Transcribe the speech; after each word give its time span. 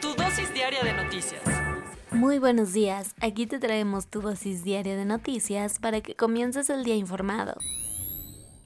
Tu 0.00 0.14
dosis 0.14 0.54
diaria 0.54 0.82
de 0.82 0.94
noticias. 0.94 1.42
Muy 2.10 2.38
buenos 2.38 2.72
días, 2.72 3.14
aquí 3.20 3.46
te 3.46 3.58
traemos 3.58 4.06
tu 4.06 4.22
dosis 4.22 4.64
diaria 4.64 4.96
de 4.96 5.04
noticias 5.04 5.78
para 5.78 6.00
que 6.00 6.14
comiences 6.14 6.70
el 6.70 6.82
día 6.82 6.96
informado. 6.96 7.54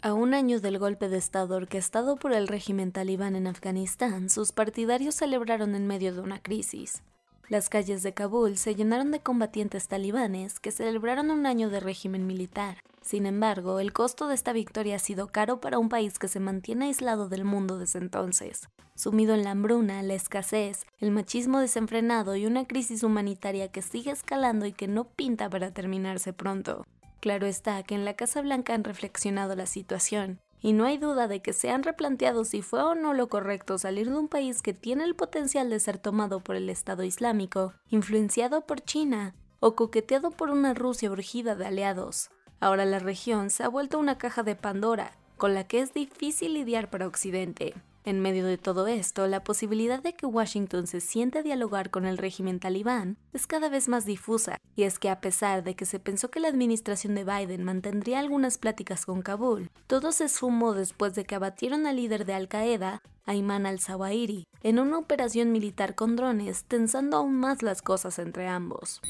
A 0.02 0.12
un 0.12 0.34
año 0.34 0.60
del 0.60 0.78
golpe 0.78 1.08
de 1.08 1.16
Estado 1.16 1.56
orquestado 1.56 2.14
por 2.14 2.32
el 2.32 2.46
régimen 2.46 2.92
talibán 2.92 3.34
en 3.34 3.48
Afganistán, 3.48 4.30
sus 4.30 4.52
partidarios 4.52 5.16
celebraron 5.16 5.74
en 5.74 5.88
medio 5.88 6.14
de 6.14 6.20
una 6.20 6.40
crisis. 6.40 7.02
Las 7.48 7.68
calles 7.68 8.04
de 8.04 8.14
Kabul 8.14 8.56
se 8.56 8.76
llenaron 8.76 9.10
de 9.10 9.20
combatientes 9.20 9.88
talibanes 9.88 10.60
que 10.60 10.70
celebraron 10.70 11.32
un 11.32 11.46
año 11.46 11.70
de 11.70 11.80
régimen 11.80 12.26
militar. 12.26 12.76
Sin 13.08 13.24
embargo, 13.24 13.80
el 13.80 13.94
costo 13.94 14.28
de 14.28 14.34
esta 14.34 14.52
victoria 14.52 14.96
ha 14.96 14.98
sido 14.98 15.28
caro 15.28 15.62
para 15.62 15.78
un 15.78 15.88
país 15.88 16.18
que 16.18 16.28
se 16.28 16.40
mantiene 16.40 16.84
aislado 16.84 17.30
del 17.30 17.42
mundo 17.42 17.78
desde 17.78 18.00
entonces, 18.00 18.68
sumido 18.96 19.34
en 19.34 19.44
la 19.44 19.52
hambruna, 19.52 20.02
la 20.02 20.12
escasez, 20.12 20.84
el 21.00 21.10
machismo 21.10 21.58
desenfrenado 21.58 22.36
y 22.36 22.44
una 22.44 22.66
crisis 22.66 23.02
humanitaria 23.02 23.68
que 23.68 23.80
sigue 23.80 24.10
escalando 24.10 24.66
y 24.66 24.72
que 24.72 24.88
no 24.88 25.04
pinta 25.04 25.48
para 25.48 25.70
terminarse 25.70 26.34
pronto. 26.34 26.84
Claro 27.20 27.46
está 27.46 27.82
que 27.82 27.94
en 27.94 28.04
la 28.04 28.12
Casa 28.12 28.42
Blanca 28.42 28.74
han 28.74 28.84
reflexionado 28.84 29.56
la 29.56 29.64
situación 29.64 30.38
y 30.60 30.74
no 30.74 30.84
hay 30.84 30.98
duda 30.98 31.28
de 31.28 31.40
que 31.40 31.54
se 31.54 31.70
han 31.70 31.84
replanteado 31.84 32.44
si 32.44 32.60
fue 32.60 32.82
o 32.82 32.94
no 32.94 33.14
lo 33.14 33.30
correcto 33.30 33.78
salir 33.78 34.10
de 34.10 34.18
un 34.18 34.28
país 34.28 34.60
que 34.60 34.74
tiene 34.74 35.04
el 35.04 35.14
potencial 35.14 35.70
de 35.70 35.80
ser 35.80 35.96
tomado 35.96 36.40
por 36.40 36.56
el 36.56 36.68
Estado 36.68 37.04
Islámico, 37.04 37.72
influenciado 37.88 38.66
por 38.66 38.82
China 38.82 39.34
o 39.60 39.74
coqueteado 39.76 40.30
por 40.30 40.50
una 40.50 40.74
Rusia 40.74 41.10
urgida 41.10 41.54
de 41.54 41.64
aliados. 41.64 42.30
Ahora 42.60 42.84
la 42.84 42.98
región 42.98 43.50
se 43.50 43.62
ha 43.62 43.68
vuelto 43.68 43.98
una 43.98 44.18
caja 44.18 44.42
de 44.42 44.56
Pandora, 44.56 45.12
con 45.36 45.54
la 45.54 45.64
que 45.64 45.80
es 45.80 45.94
difícil 45.94 46.54
lidiar 46.54 46.90
para 46.90 47.06
Occidente. 47.06 47.74
En 48.04 48.20
medio 48.20 48.46
de 48.46 48.58
todo 48.58 48.86
esto, 48.86 49.26
la 49.26 49.44
posibilidad 49.44 50.02
de 50.02 50.14
que 50.14 50.24
Washington 50.24 50.86
se 50.86 51.00
siente 51.00 51.40
a 51.40 51.42
dialogar 51.42 51.90
con 51.90 52.06
el 52.06 52.16
régimen 52.16 52.58
talibán 52.58 53.18
es 53.34 53.46
cada 53.46 53.68
vez 53.68 53.86
más 53.86 54.06
difusa, 54.06 54.56
y 54.74 54.84
es 54.84 54.98
que 54.98 55.10
a 55.10 55.20
pesar 55.20 55.62
de 55.62 55.76
que 55.76 55.84
se 55.84 56.00
pensó 56.00 56.30
que 56.30 56.40
la 56.40 56.48
administración 56.48 57.14
de 57.14 57.24
Biden 57.24 57.64
mantendría 57.64 58.18
algunas 58.18 58.56
pláticas 58.56 59.04
con 59.04 59.20
Kabul, 59.20 59.70
todo 59.86 60.10
se 60.12 60.28
sumó 60.28 60.72
después 60.72 61.14
de 61.14 61.24
que 61.24 61.34
abatieron 61.34 61.86
al 61.86 61.96
líder 61.96 62.24
de 62.24 62.34
Al 62.34 62.48
Qaeda, 62.48 63.02
Ayman 63.26 63.66
al-Zawahiri, 63.66 64.44
en 64.62 64.78
una 64.78 64.96
operación 64.98 65.52
militar 65.52 65.94
con 65.94 66.16
drones, 66.16 66.64
tensando 66.64 67.18
aún 67.18 67.36
más 67.36 67.62
las 67.62 67.82
cosas 67.82 68.18
entre 68.18 68.48
ambos. 68.48 69.02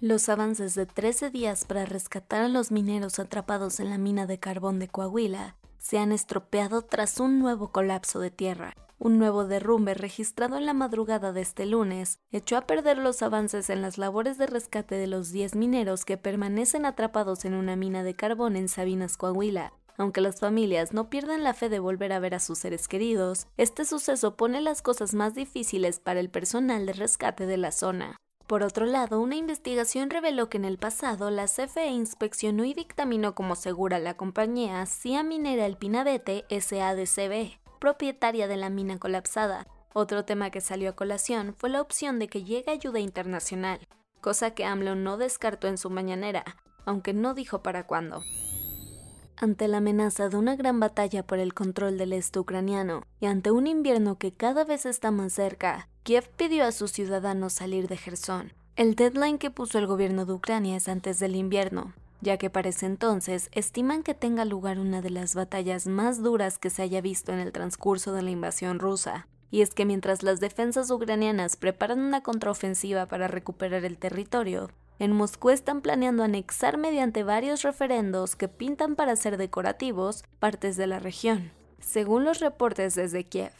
Los 0.00 0.28
avances 0.28 0.74
de 0.74 0.86
13 0.86 1.30
días 1.30 1.64
para 1.64 1.86
rescatar 1.86 2.42
a 2.42 2.48
los 2.48 2.70
mineros 2.70 3.18
atrapados 3.18 3.80
en 3.80 3.90
la 3.90 3.96
mina 3.96 4.26
de 4.26 4.38
carbón 4.38 4.78
de 4.78 4.88
Coahuila 4.88 5.56
se 5.78 5.98
han 5.98 6.12
estropeado 6.12 6.82
tras 6.82 7.20
un 7.20 7.38
nuevo 7.38 7.68
colapso 7.70 8.18
de 8.20 8.30
tierra. 8.30 8.74
Un 8.98 9.18
nuevo 9.18 9.46
derrumbe 9.46 9.94
registrado 9.94 10.56
en 10.56 10.66
la 10.66 10.74
madrugada 10.74 11.32
de 11.32 11.40
este 11.40 11.64
lunes 11.64 12.18
echó 12.32 12.56
a 12.56 12.66
perder 12.66 12.98
los 12.98 13.22
avances 13.22 13.70
en 13.70 13.82
las 13.82 13.96
labores 13.96 14.36
de 14.36 14.46
rescate 14.46 14.96
de 14.96 15.06
los 15.06 15.30
10 15.30 15.54
mineros 15.54 16.04
que 16.04 16.18
permanecen 16.18 16.86
atrapados 16.86 17.44
en 17.44 17.54
una 17.54 17.76
mina 17.76 18.02
de 18.02 18.14
carbón 18.14 18.56
en 18.56 18.68
Sabinas, 18.68 19.16
Coahuila. 19.16 19.72
Aunque 19.96 20.20
las 20.20 20.40
familias 20.40 20.92
no 20.92 21.08
pierdan 21.08 21.44
la 21.44 21.54
fe 21.54 21.68
de 21.68 21.78
volver 21.78 22.12
a 22.12 22.18
ver 22.18 22.34
a 22.34 22.40
sus 22.40 22.58
seres 22.58 22.88
queridos, 22.88 23.46
este 23.56 23.84
suceso 23.84 24.36
pone 24.36 24.60
las 24.60 24.82
cosas 24.82 25.14
más 25.14 25.34
difíciles 25.34 26.00
para 26.00 26.18
el 26.18 26.30
personal 26.30 26.84
de 26.84 26.94
rescate 26.94 27.46
de 27.46 27.58
la 27.58 27.70
zona. 27.70 28.16
Por 28.46 28.62
otro 28.62 28.84
lado, 28.84 29.20
una 29.20 29.36
investigación 29.36 30.10
reveló 30.10 30.50
que 30.50 30.58
en 30.58 30.66
el 30.66 30.76
pasado 30.76 31.30
la 31.30 31.46
CFE 31.46 31.88
inspeccionó 31.88 32.64
y 32.64 32.74
dictaminó 32.74 33.34
como 33.34 33.56
segura 33.56 33.98
la 33.98 34.18
compañía 34.18 34.84
CIA 34.84 35.22
Minera 35.22 35.64
El 35.64 35.78
Pinabete 35.78 36.44
SADCB, 36.50 37.58
propietaria 37.80 38.46
de 38.46 38.58
la 38.58 38.68
mina 38.68 38.98
colapsada. 38.98 39.66
Otro 39.94 40.26
tema 40.26 40.50
que 40.50 40.60
salió 40.60 40.90
a 40.90 40.96
colación 40.96 41.54
fue 41.56 41.70
la 41.70 41.80
opción 41.80 42.18
de 42.18 42.28
que 42.28 42.44
llegue 42.44 42.70
ayuda 42.70 43.00
internacional, 43.00 43.80
cosa 44.20 44.50
que 44.50 44.66
AMLO 44.66 44.94
no 44.94 45.16
descartó 45.16 45.66
en 45.66 45.78
su 45.78 45.88
mañanera, 45.88 46.44
aunque 46.84 47.14
no 47.14 47.32
dijo 47.32 47.62
para 47.62 47.86
cuándo. 47.86 48.22
Ante 49.36 49.68
la 49.68 49.78
amenaza 49.78 50.28
de 50.28 50.36
una 50.36 50.54
gran 50.54 50.80
batalla 50.80 51.26
por 51.26 51.38
el 51.38 51.54
control 51.54 51.96
del 51.96 52.12
este 52.12 52.38
ucraniano 52.38 53.04
y 53.20 53.26
ante 53.26 53.50
un 53.50 53.66
invierno 53.66 54.18
que 54.18 54.32
cada 54.32 54.64
vez 54.64 54.84
está 54.84 55.10
más 55.10 55.32
cerca, 55.32 55.88
Kiev 56.04 56.28
pidió 56.36 56.66
a 56.66 56.72
sus 56.72 56.92
ciudadanos 56.92 57.54
salir 57.54 57.88
de 57.88 57.96
Gerson. 57.96 58.52
El 58.76 58.94
deadline 58.94 59.38
que 59.38 59.50
puso 59.50 59.78
el 59.78 59.86
gobierno 59.86 60.26
de 60.26 60.34
Ucrania 60.34 60.76
es 60.76 60.86
antes 60.86 61.18
del 61.18 61.34
invierno, 61.34 61.94
ya 62.20 62.36
que 62.36 62.50
para 62.50 62.68
ese 62.68 62.84
entonces 62.84 63.48
estiman 63.52 64.02
que 64.02 64.12
tenga 64.12 64.44
lugar 64.44 64.78
una 64.78 65.00
de 65.00 65.08
las 65.08 65.34
batallas 65.34 65.86
más 65.86 66.22
duras 66.22 66.58
que 66.58 66.68
se 66.68 66.82
haya 66.82 67.00
visto 67.00 67.32
en 67.32 67.38
el 67.38 67.52
transcurso 67.52 68.12
de 68.12 68.20
la 68.20 68.30
invasión 68.30 68.80
rusa. 68.80 69.28
Y 69.50 69.62
es 69.62 69.72
que 69.72 69.86
mientras 69.86 70.22
las 70.22 70.40
defensas 70.40 70.90
ucranianas 70.90 71.56
preparan 71.56 72.00
una 72.00 72.22
contraofensiva 72.22 73.06
para 73.06 73.26
recuperar 73.26 73.86
el 73.86 73.96
territorio, 73.96 74.68
en 74.98 75.10
Moscú 75.12 75.48
están 75.48 75.80
planeando 75.80 76.22
anexar 76.22 76.76
mediante 76.76 77.24
varios 77.24 77.62
referendos 77.62 78.36
que 78.36 78.48
pintan 78.48 78.94
para 78.94 79.16
ser 79.16 79.38
decorativos 79.38 80.22
partes 80.38 80.76
de 80.76 80.86
la 80.86 80.98
región, 80.98 81.50
según 81.80 82.24
los 82.24 82.40
reportes 82.40 82.94
desde 82.94 83.24
Kiev. 83.24 83.52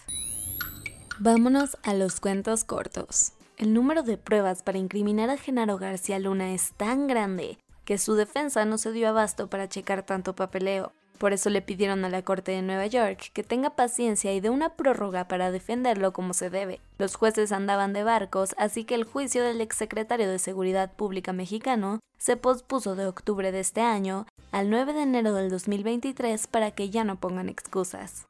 Vámonos 1.20 1.78
a 1.84 1.94
los 1.94 2.18
cuentos 2.18 2.64
cortos. 2.64 3.34
El 3.56 3.72
número 3.72 4.02
de 4.02 4.18
pruebas 4.18 4.64
para 4.64 4.78
incriminar 4.78 5.30
a 5.30 5.36
Genaro 5.36 5.78
García 5.78 6.18
Luna 6.18 6.52
es 6.52 6.72
tan 6.72 7.06
grande 7.06 7.56
que 7.84 7.98
su 7.98 8.14
defensa 8.14 8.64
no 8.64 8.78
se 8.78 8.90
dio 8.90 9.08
abasto 9.08 9.48
para 9.48 9.68
checar 9.68 10.04
tanto 10.04 10.34
papeleo. 10.34 10.92
Por 11.18 11.32
eso 11.32 11.50
le 11.50 11.62
pidieron 11.62 12.04
a 12.04 12.08
la 12.08 12.22
Corte 12.22 12.50
de 12.50 12.62
Nueva 12.62 12.88
York 12.88 13.30
que 13.32 13.44
tenga 13.44 13.70
paciencia 13.76 14.34
y 14.34 14.40
dé 14.40 14.50
una 14.50 14.70
prórroga 14.70 15.28
para 15.28 15.52
defenderlo 15.52 16.12
como 16.12 16.34
se 16.34 16.50
debe. 16.50 16.80
Los 16.98 17.14
jueces 17.14 17.52
andaban 17.52 17.92
de 17.92 18.02
barcos, 18.02 18.56
así 18.58 18.82
que 18.82 18.96
el 18.96 19.04
juicio 19.04 19.44
del 19.44 19.60
exsecretario 19.60 20.28
de 20.28 20.40
Seguridad 20.40 20.92
Pública 20.94 21.32
mexicano 21.32 22.00
se 22.18 22.36
pospuso 22.36 22.96
de 22.96 23.06
octubre 23.06 23.52
de 23.52 23.60
este 23.60 23.82
año 23.82 24.26
al 24.50 24.68
9 24.68 24.92
de 24.92 25.02
enero 25.02 25.32
del 25.32 25.48
2023 25.48 26.48
para 26.48 26.72
que 26.72 26.90
ya 26.90 27.04
no 27.04 27.20
pongan 27.20 27.48
excusas. 27.48 28.26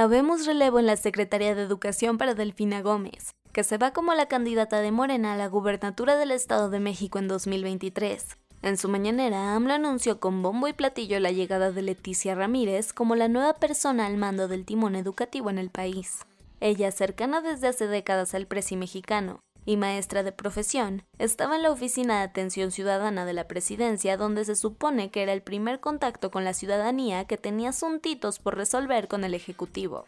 Habemos 0.00 0.46
relevo 0.46 0.78
en 0.78 0.86
la 0.86 0.96
Secretaría 0.96 1.56
de 1.56 1.62
Educación 1.62 2.18
para 2.18 2.34
Delfina 2.34 2.82
Gómez, 2.82 3.34
que 3.52 3.64
se 3.64 3.78
va 3.78 3.92
como 3.92 4.14
la 4.14 4.26
candidata 4.26 4.80
de 4.80 4.92
Morena 4.92 5.32
a 5.32 5.36
la 5.36 5.48
gubernatura 5.48 6.14
del 6.14 6.30
Estado 6.30 6.70
de 6.70 6.78
México 6.78 7.18
en 7.18 7.26
2023. 7.26 8.24
En 8.62 8.76
su 8.76 8.88
mañanera, 8.88 9.56
AMLO 9.56 9.74
anunció 9.74 10.20
con 10.20 10.40
bombo 10.40 10.68
y 10.68 10.72
platillo 10.72 11.18
la 11.18 11.32
llegada 11.32 11.72
de 11.72 11.82
Leticia 11.82 12.36
Ramírez 12.36 12.92
como 12.92 13.16
la 13.16 13.26
nueva 13.26 13.54
persona 13.54 14.06
al 14.06 14.18
mando 14.18 14.46
del 14.46 14.64
timón 14.64 14.94
educativo 14.94 15.50
en 15.50 15.58
el 15.58 15.70
país. 15.70 16.20
Ella, 16.60 16.92
cercana 16.92 17.40
desde 17.40 17.66
hace 17.66 17.88
décadas 17.88 18.34
al 18.34 18.46
presi 18.46 18.76
mexicano, 18.76 19.40
y 19.64 19.76
maestra 19.76 20.22
de 20.22 20.32
profesión, 20.32 21.04
estaba 21.18 21.56
en 21.56 21.62
la 21.62 21.70
Oficina 21.70 22.18
de 22.18 22.24
Atención 22.24 22.70
Ciudadana 22.70 23.24
de 23.24 23.32
la 23.32 23.48
Presidencia, 23.48 24.16
donde 24.16 24.44
se 24.44 24.56
supone 24.56 25.10
que 25.10 25.22
era 25.22 25.32
el 25.32 25.42
primer 25.42 25.80
contacto 25.80 26.30
con 26.30 26.44
la 26.44 26.54
ciudadanía 26.54 27.26
que 27.26 27.36
tenía 27.36 27.70
asuntitos 27.70 28.38
por 28.38 28.56
resolver 28.56 29.08
con 29.08 29.24
el 29.24 29.34
Ejecutivo. 29.34 30.06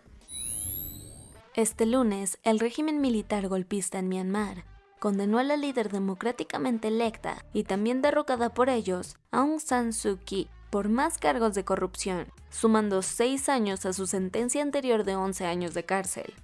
Este 1.54 1.84
lunes, 1.84 2.38
el 2.42 2.60
régimen 2.60 3.00
militar 3.00 3.48
golpista 3.48 3.98
en 3.98 4.08
Myanmar 4.08 4.64
condenó 5.00 5.38
a 5.38 5.42
la 5.42 5.56
líder 5.56 5.90
democráticamente 5.90 6.88
electa 6.88 7.44
y 7.52 7.64
también 7.64 8.02
derrocada 8.02 8.50
por 8.50 8.68
ellos, 8.68 9.16
Aung 9.32 9.58
San 9.58 9.92
Suu 9.92 10.18
Kyi, 10.18 10.48
por 10.70 10.88
más 10.88 11.18
cargos 11.18 11.54
de 11.54 11.64
corrupción, 11.64 12.32
sumando 12.50 13.02
seis 13.02 13.48
años 13.48 13.84
a 13.86 13.92
su 13.92 14.06
sentencia 14.06 14.62
anterior 14.62 15.04
de 15.04 15.16
11 15.16 15.46
años 15.46 15.74
de 15.74 15.84
cárcel. 15.84 16.34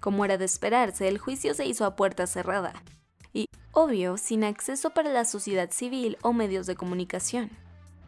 Como 0.00 0.24
era 0.24 0.38
de 0.38 0.44
esperarse, 0.44 1.08
el 1.08 1.18
juicio 1.18 1.54
se 1.54 1.66
hizo 1.66 1.84
a 1.84 1.96
puerta 1.96 2.26
cerrada 2.26 2.72
y, 3.32 3.48
obvio, 3.72 4.16
sin 4.16 4.44
acceso 4.44 4.90
para 4.90 5.10
la 5.10 5.24
sociedad 5.24 5.70
civil 5.70 6.16
o 6.22 6.32
medios 6.32 6.66
de 6.66 6.76
comunicación. 6.76 7.50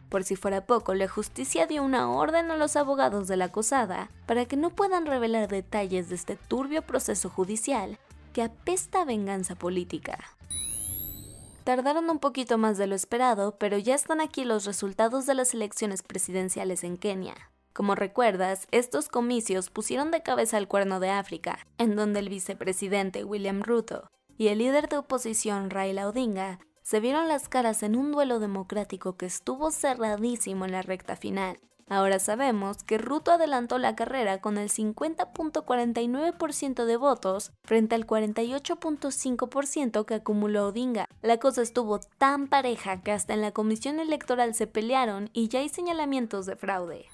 Por 0.09 0.23
si 0.23 0.35
fuera 0.35 0.65
poco, 0.65 0.95
la 0.95 1.07
justicia 1.07 1.67
dio 1.67 1.83
una 1.83 2.09
orden 2.09 2.49
a 2.49 2.57
los 2.57 2.75
abogados 2.75 3.27
de 3.27 3.37
la 3.37 3.45
acusada 3.45 4.09
para 4.25 4.45
que 4.45 4.57
no 4.57 4.71
puedan 4.71 5.05
revelar 5.05 5.47
detalles 5.47 6.09
de 6.09 6.15
este 6.15 6.35
turbio 6.35 6.81
proceso 6.81 7.29
judicial 7.29 7.99
que 8.33 8.41
apesta 8.41 9.01
a 9.01 9.05
venganza 9.05 9.55
política. 9.55 10.17
Tardaron 11.63 12.09
un 12.09 12.17
poquito 12.17 12.57
más 12.57 12.79
de 12.79 12.87
lo 12.87 12.95
esperado, 12.95 13.57
pero 13.59 13.77
ya 13.77 13.93
están 13.93 14.21
aquí 14.21 14.45
los 14.45 14.65
resultados 14.65 15.27
de 15.27 15.35
las 15.35 15.53
elecciones 15.53 16.01
presidenciales 16.01 16.83
en 16.83 16.97
Kenia. 16.97 17.35
Como 17.73 17.95
recuerdas, 17.95 18.67
estos 18.71 19.09
comicios 19.09 19.69
pusieron 19.69 20.11
de 20.11 20.23
cabeza 20.23 20.57
al 20.57 20.67
cuerno 20.67 20.99
de 20.99 21.09
África, 21.09 21.59
en 21.77 21.95
donde 21.95 22.19
el 22.19 22.27
vicepresidente 22.29 23.23
William 23.23 23.61
Ruto 23.61 24.09
y 24.37 24.47
el 24.47 24.57
líder 24.59 24.89
de 24.89 24.97
oposición 24.97 25.69
Raila 25.69 26.07
Odinga 26.07 26.59
se 26.81 26.99
vieron 26.99 27.27
las 27.27 27.47
caras 27.49 27.83
en 27.83 27.95
un 27.95 28.11
duelo 28.11 28.39
democrático 28.39 29.17
que 29.17 29.27
estuvo 29.27 29.69
cerradísimo 29.69 30.65
en 30.65 30.71
la 30.71 30.81
recta 30.81 31.15
final. 31.15 31.59
Ahora 31.89 32.19
sabemos 32.19 32.83
que 32.83 32.97
Ruto 32.97 33.31
adelantó 33.31 33.77
la 33.79 33.95
carrera 33.95 34.41
con 34.41 34.57
el 34.57 34.69
50.49% 34.69 36.85
de 36.85 36.97
votos 36.97 37.51
frente 37.63 37.95
al 37.95 38.07
48.5% 38.07 40.05
que 40.05 40.13
acumuló 40.13 40.67
Odinga. 40.67 41.05
La 41.21 41.37
cosa 41.37 41.63
estuvo 41.63 41.99
tan 41.99 42.47
pareja 42.47 43.01
que 43.01 43.11
hasta 43.11 43.33
en 43.33 43.41
la 43.41 43.51
comisión 43.51 43.99
electoral 43.99 44.53
se 44.53 44.67
pelearon 44.67 45.31
y 45.33 45.49
ya 45.49 45.59
hay 45.59 45.67
señalamientos 45.69 46.45
de 46.45 46.55
fraude. 46.55 47.07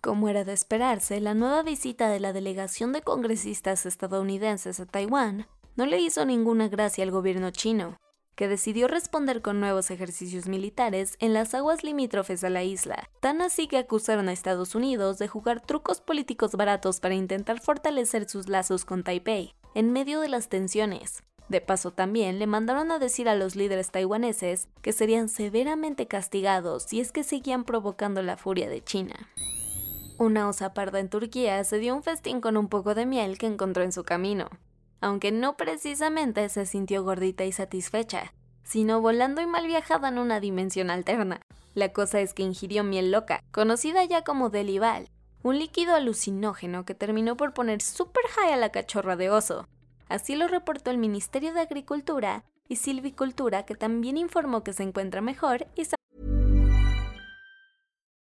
Como 0.00 0.28
era 0.28 0.44
de 0.44 0.52
esperarse, 0.54 1.20
la 1.20 1.34
nueva 1.34 1.62
visita 1.62 2.08
de 2.08 2.20
la 2.20 2.32
delegación 2.32 2.92
de 2.92 3.02
congresistas 3.02 3.84
estadounidenses 3.84 4.80
a 4.80 4.86
Taiwán 4.86 5.46
no 5.76 5.84
le 5.84 6.00
hizo 6.00 6.24
ninguna 6.24 6.68
gracia 6.68 7.04
al 7.04 7.10
gobierno 7.10 7.50
chino 7.50 7.98
que 8.40 8.48
decidió 8.48 8.88
responder 8.88 9.42
con 9.42 9.60
nuevos 9.60 9.90
ejercicios 9.90 10.48
militares 10.48 11.16
en 11.18 11.34
las 11.34 11.52
aguas 11.52 11.84
limítrofes 11.84 12.42
a 12.42 12.48
la 12.48 12.62
isla, 12.64 13.10
tan 13.20 13.42
así 13.42 13.68
que 13.68 13.76
acusaron 13.76 14.30
a 14.30 14.32
Estados 14.32 14.74
Unidos 14.74 15.18
de 15.18 15.28
jugar 15.28 15.60
trucos 15.60 16.00
políticos 16.00 16.52
baratos 16.52 17.00
para 17.00 17.14
intentar 17.14 17.60
fortalecer 17.60 18.26
sus 18.30 18.48
lazos 18.48 18.86
con 18.86 19.04
Taipei, 19.04 19.54
en 19.74 19.92
medio 19.92 20.20
de 20.20 20.30
las 20.30 20.48
tensiones. 20.48 21.22
De 21.50 21.60
paso 21.60 21.90
también 21.90 22.38
le 22.38 22.46
mandaron 22.46 22.90
a 22.92 22.98
decir 22.98 23.28
a 23.28 23.34
los 23.34 23.56
líderes 23.56 23.90
taiwaneses 23.90 24.68
que 24.80 24.94
serían 24.94 25.28
severamente 25.28 26.06
castigados 26.06 26.84
si 26.84 27.00
es 27.00 27.12
que 27.12 27.24
seguían 27.24 27.64
provocando 27.64 28.22
la 28.22 28.38
furia 28.38 28.70
de 28.70 28.82
China. 28.82 29.28
Una 30.20 30.48
osa 30.48 30.74
parda 30.74 31.00
en 31.00 31.08
Turquía 31.08 31.64
se 31.64 31.78
dio 31.78 31.96
un 31.96 32.04
festín 32.04 32.40
con 32.40 32.56
un 32.56 32.68
poco 32.68 32.94
de 32.94 33.06
miel 33.06 33.38
que 33.38 33.46
encontró 33.46 33.82
en 33.82 33.90
su 33.90 34.04
camino 34.04 34.50
aunque 35.00 35.32
no 35.32 35.56
precisamente 35.56 36.48
se 36.48 36.66
sintió 36.66 37.02
gordita 37.02 37.44
y 37.44 37.52
satisfecha, 37.52 38.34
sino 38.62 39.00
volando 39.00 39.40
y 39.40 39.46
mal 39.46 39.66
viajada 39.66 40.08
en 40.08 40.18
una 40.18 40.40
dimensión 40.40 40.90
alterna. 40.90 41.40
La 41.74 41.92
cosa 41.92 42.20
es 42.20 42.34
que 42.34 42.42
ingirió 42.42 42.84
miel 42.84 43.10
loca, 43.10 43.42
conocida 43.50 44.04
ya 44.04 44.22
como 44.22 44.50
Delival, 44.50 45.08
un 45.42 45.58
líquido 45.58 45.94
alucinógeno 45.94 46.84
que 46.84 46.94
terminó 46.94 47.36
por 47.36 47.54
poner 47.54 47.80
super 47.80 48.24
high 48.36 48.52
a 48.52 48.56
la 48.56 48.70
cachorra 48.70 49.16
de 49.16 49.30
oso. 49.30 49.66
Así 50.08 50.36
lo 50.36 50.48
reportó 50.48 50.90
el 50.90 50.98
Ministerio 50.98 51.54
de 51.54 51.60
Agricultura 51.60 52.44
y 52.68 52.76
Silvicultura, 52.76 53.64
que 53.64 53.74
también 53.74 54.16
informó 54.16 54.62
que 54.62 54.72
se 54.72 54.82
encuentra 54.82 55.20
mejor 55.20 55.66
y 55.76 55.84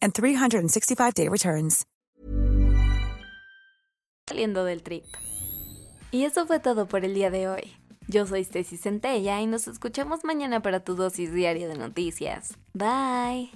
and 0.00 0.12
365-day 0.14 1.28
returns. 1.28 1.84
Saliendo 4.28 4.64
del 4.64 4.82
trip. 4.82 5.04
Y 6.10 6.24
eso 6.24 6.46
fue 6.46 6.60
todo 6.60 6.86
por 6.86 7.04
el 7.04 7.14
día 7.14 7.30
de 7.30 7.48
hoy. 7.48 7.72
Yo 8.08 8.26
soy 8.26 8.40
Stacy 8.40 8.78
Centella 8.78 9.40
y 9.40 9.46
nos 9.46 9.68
escuchamos 9.68 10.24
mañana 10.24 10.60
para 10.60 10.80
tu 10.80 10.94
dosis 10.94 11.32
diaria 11.32 11.68
de 11.68 11.76
noticias. 11.76 12.56
Bye. 12.72 13.50